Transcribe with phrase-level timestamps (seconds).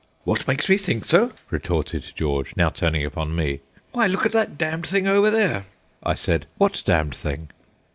[0.23, 3.59] "What makes me think so?" retorted George, now turning upon me.
[3.91, 5.65] "Why, look at that damned thing over there!"
[6.01, 7.49] I said: "What damned thing?"